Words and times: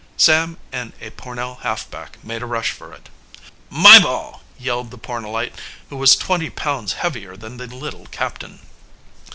Sam 0.17 0.57
and 0.71 0.93
a 0.99 1.11
Pornell 1.11 1.59
halfback 1.61 2.23
made 2.23 2.41
a 2.41 2.47
rush 2.47 2.71
for 2.71 2.91
it. 2.91 3.07
"My 3.69 3.99
ball!" 3.99 4.41
yelled 4.57 4.89
the 4.89 4.97
Pornellite, 4.97 5.53
who 5.91 5.95
was 5.95 6.15
twenty 6.15 6.49
pounds 6.49 6.93
heavier 6.93 7.37
than 7.37 7.57
the 7.57 7.67
little 7.67 8.07
captain. 8.07 8.61